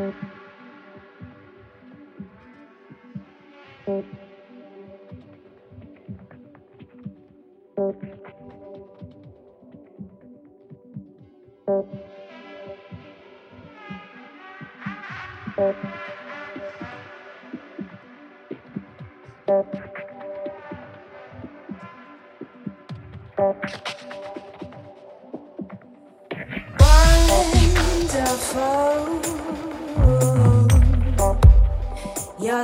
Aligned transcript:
Your 0.00 0.39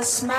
smile 0.07 0.36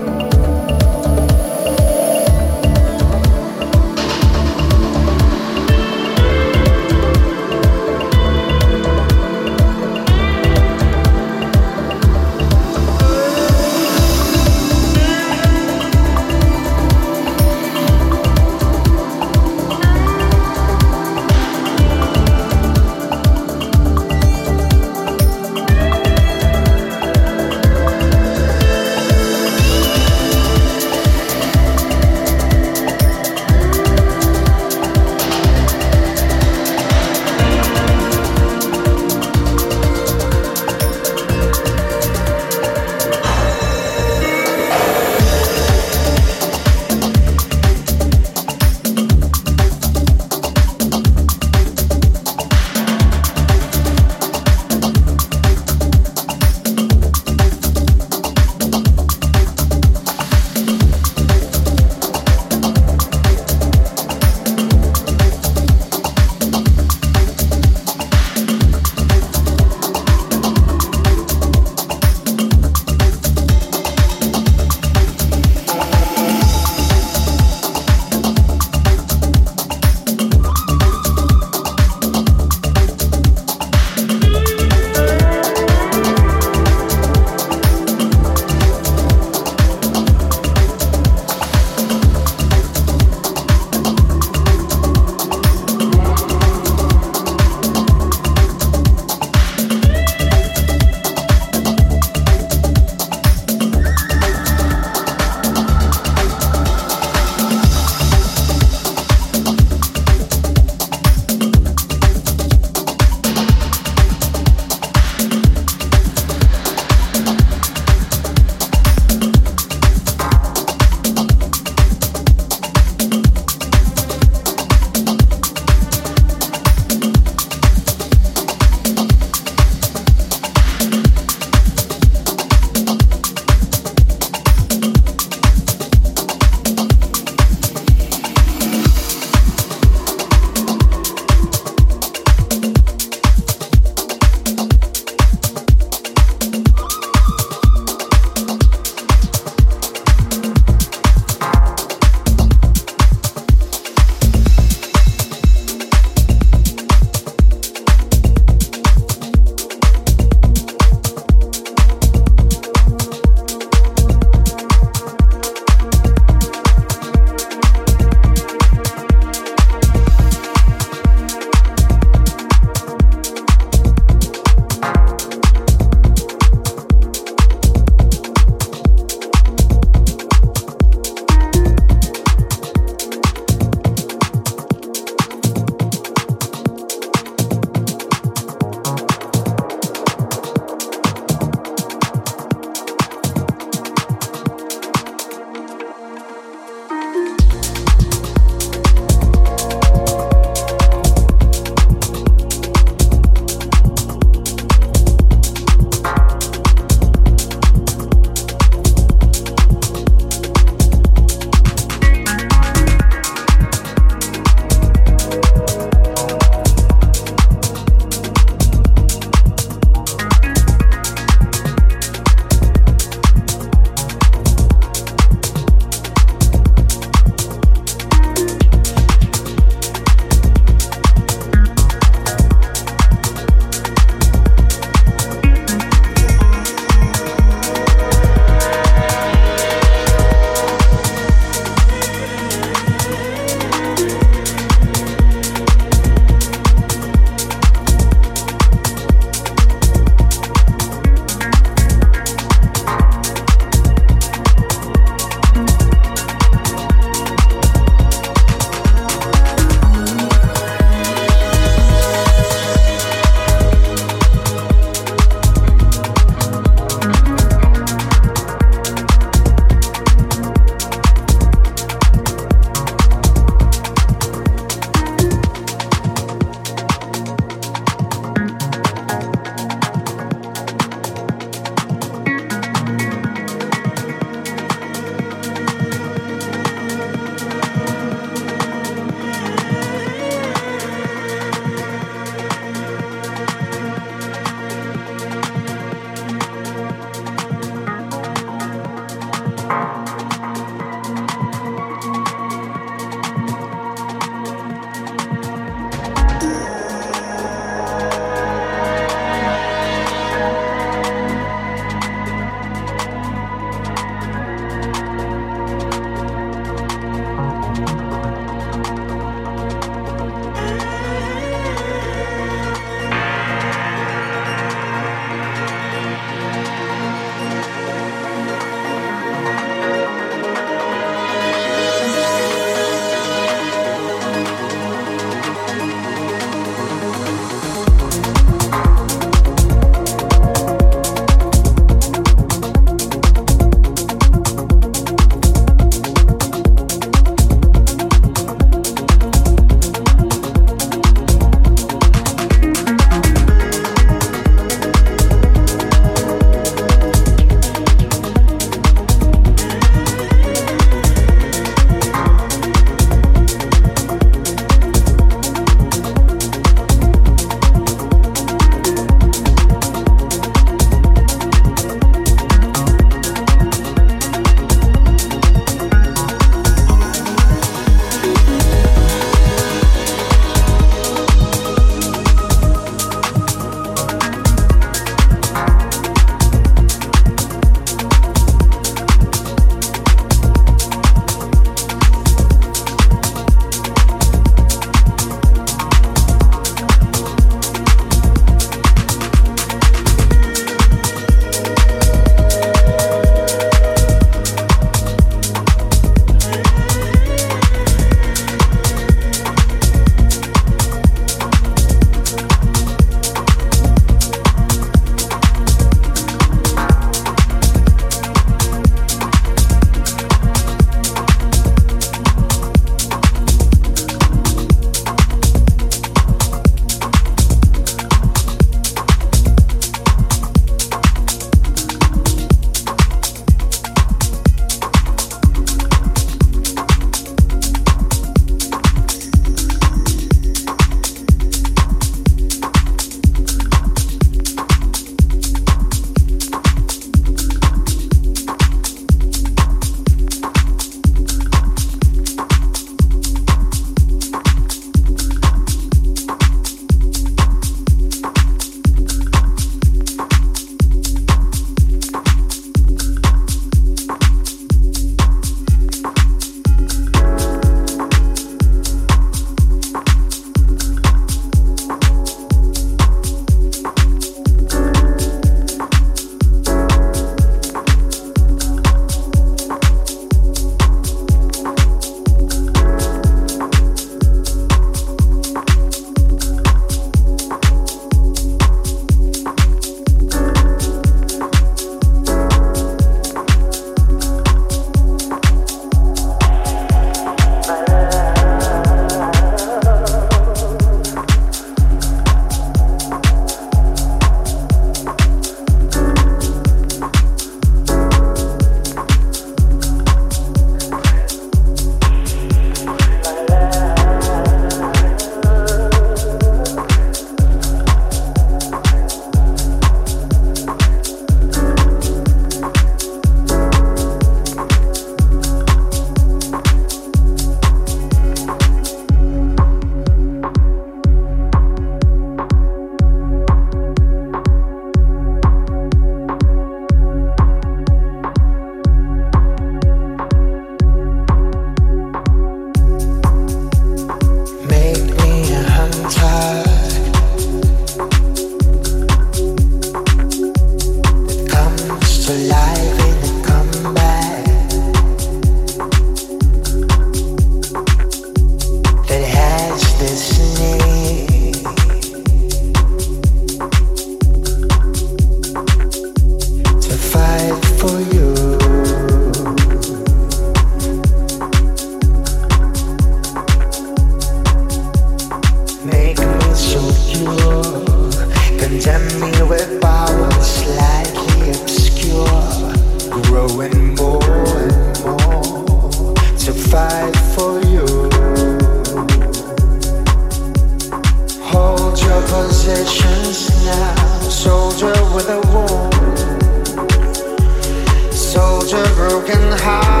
high. 599.61 600.00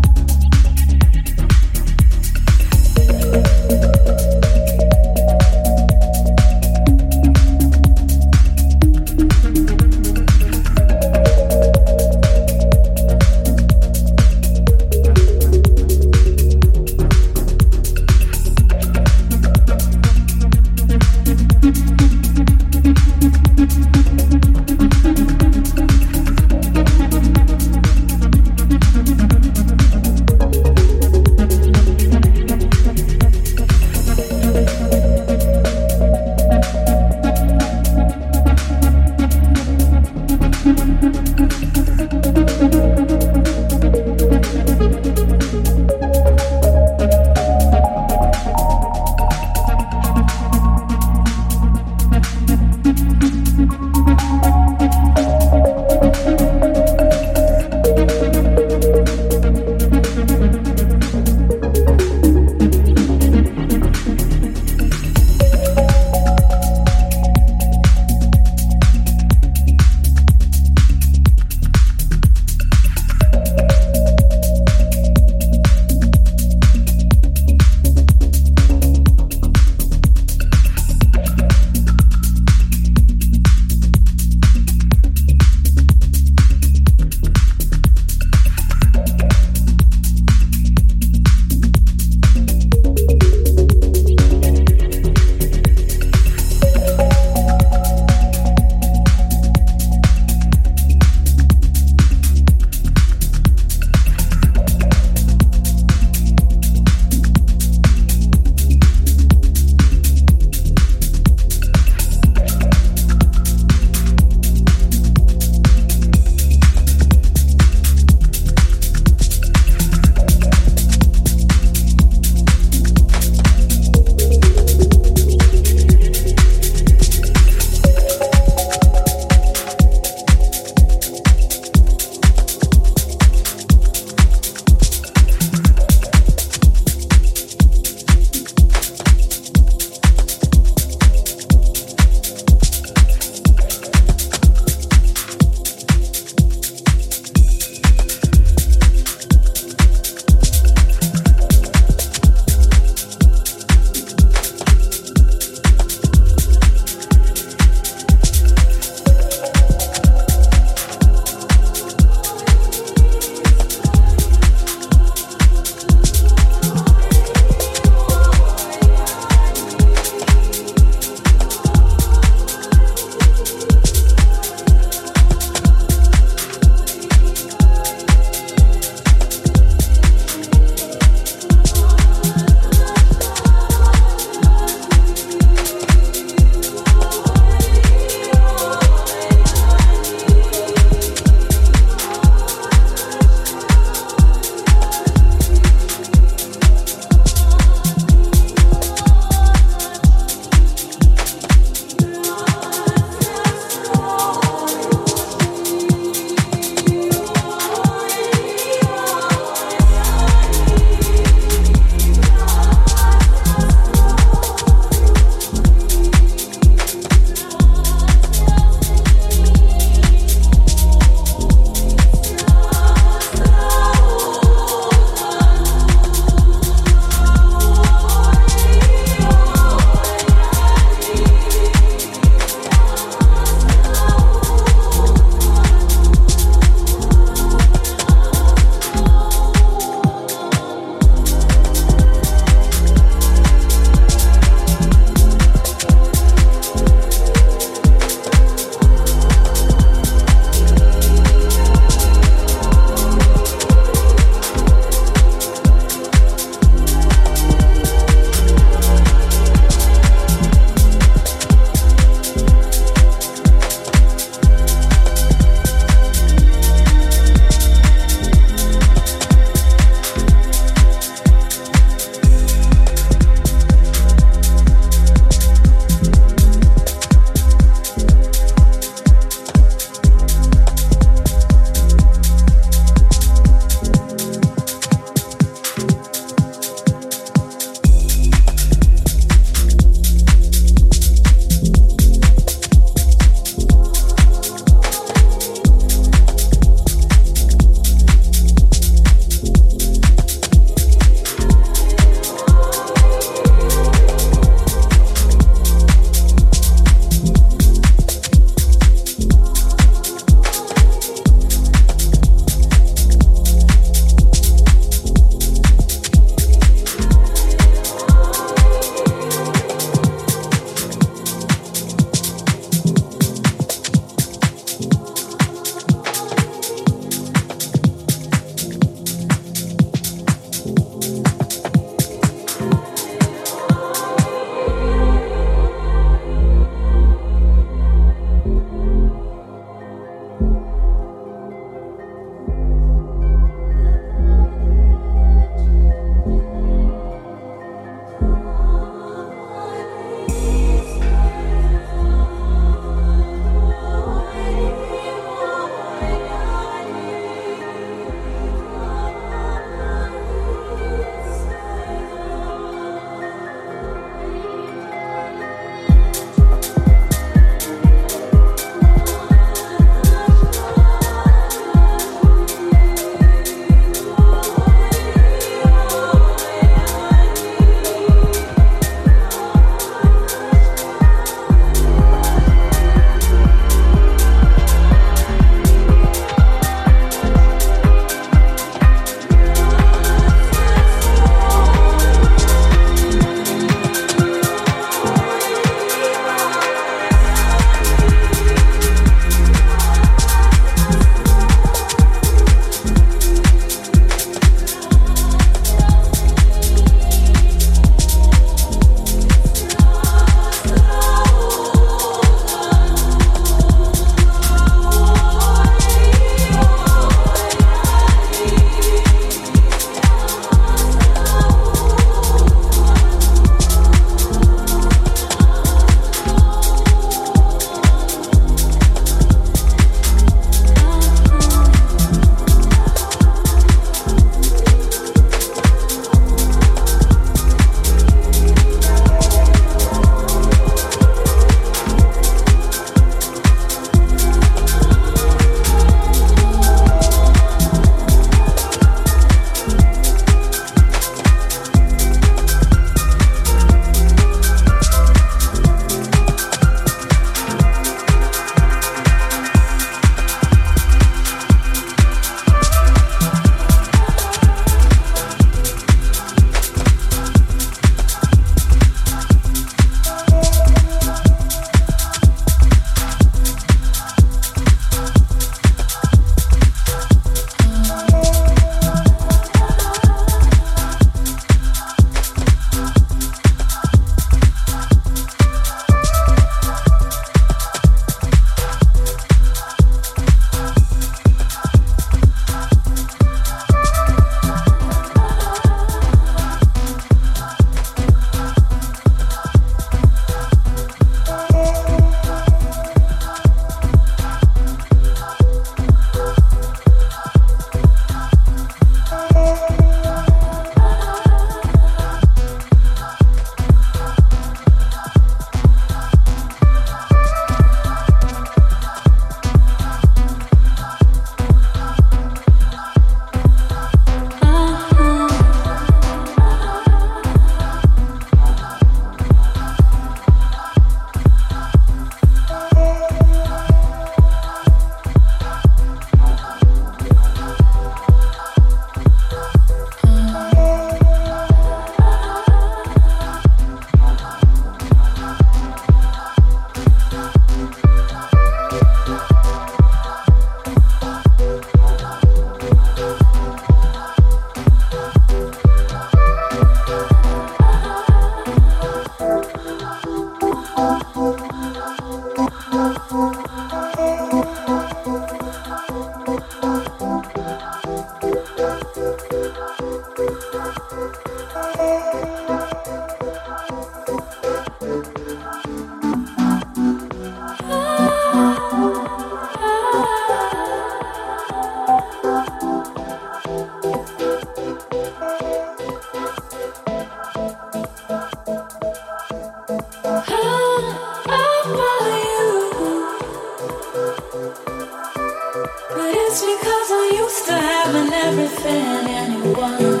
It's 596.34 596.40
because 596.40 596.90
I 596.90 597.12
used 597.14 597.44
to 597.44 597.52
have 597.52 597.94
an 597.94 598.10
everything 598.10 599.06
anyone. 599.20 600.00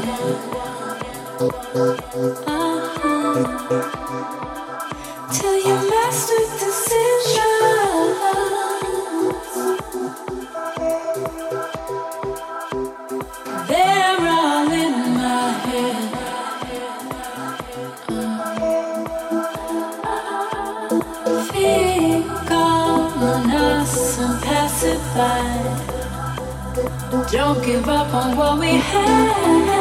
Don't 27.42 27.60
give 27.64 27.88
up 27.88 28.14
on 28.14 28.36
what 28.36 28.60
we 28.60 28.68
have. 28.68 29.71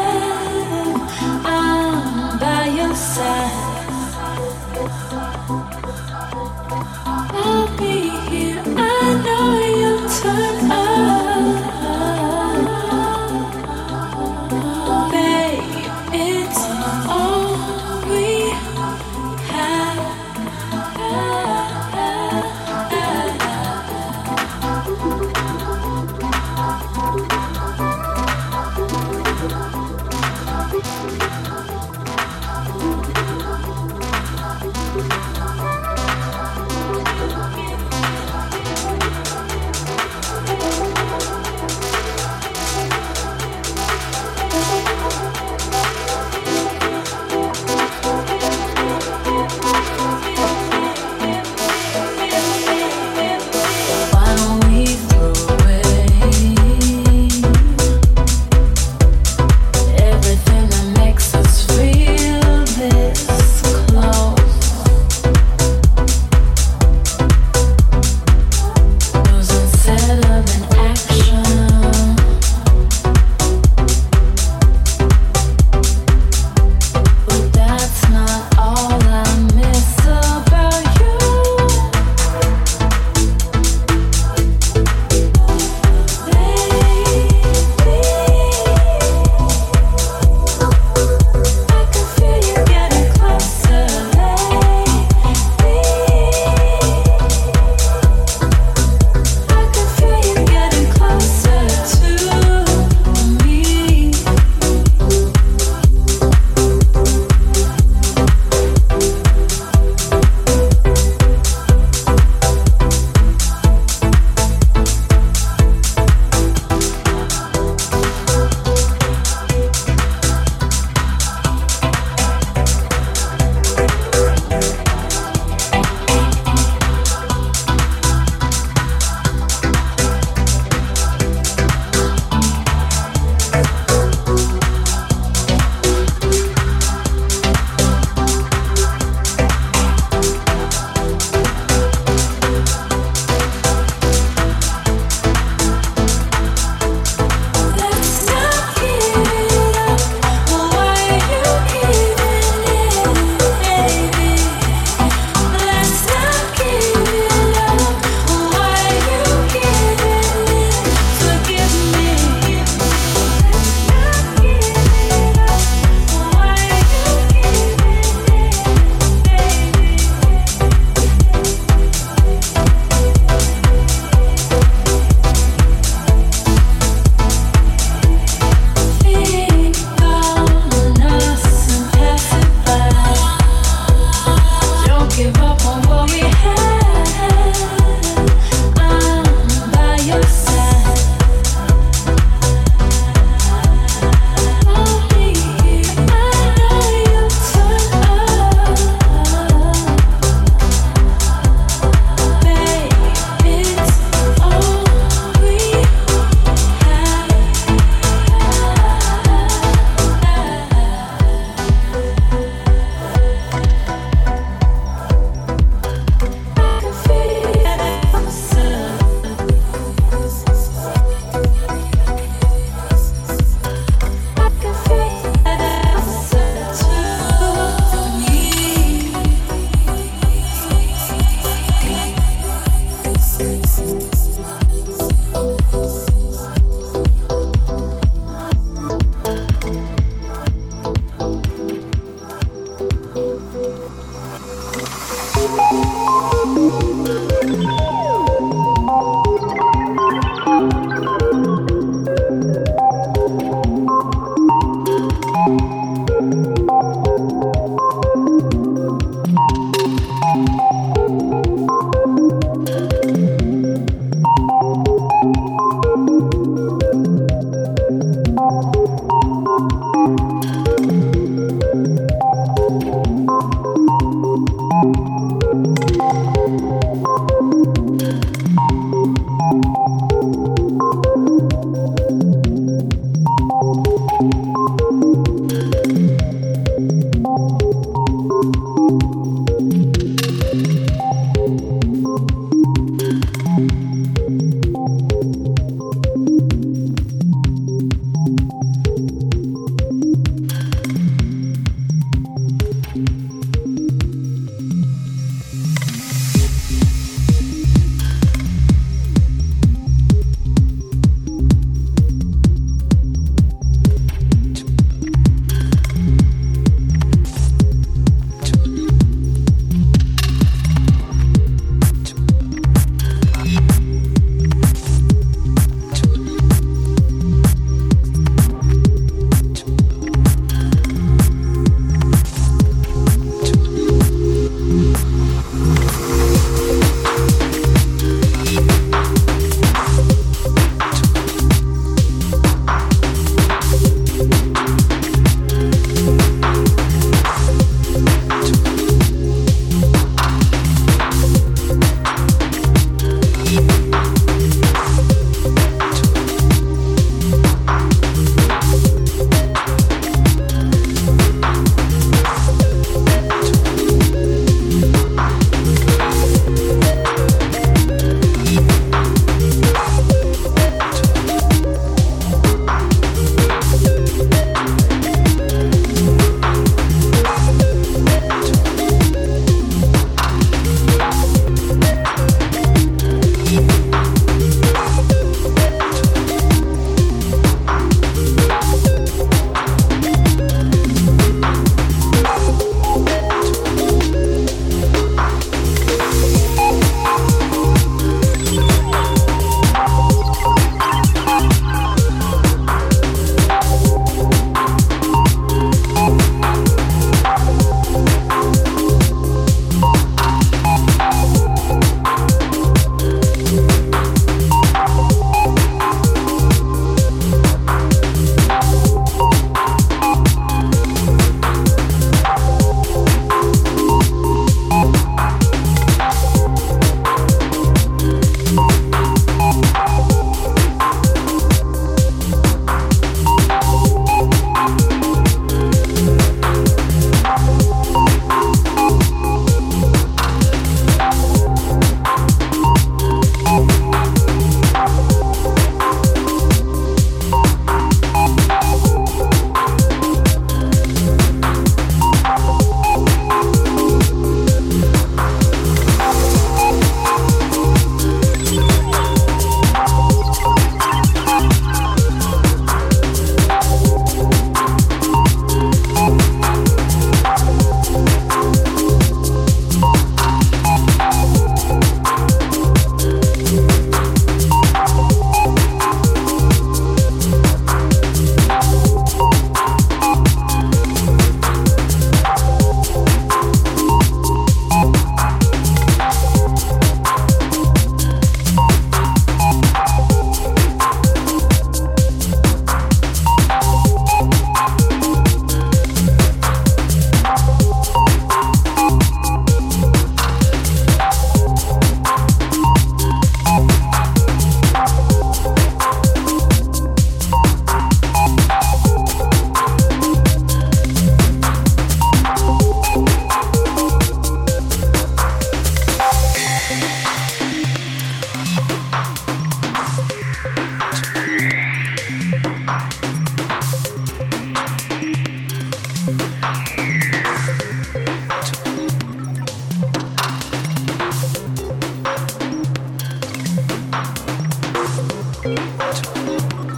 그렇죠. 535.42 536.71